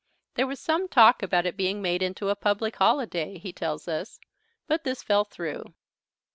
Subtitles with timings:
[0.33, 4.19] There was some talk about it being made into a public holiday, he tells us,
[4.65, 5.75] but this fell through.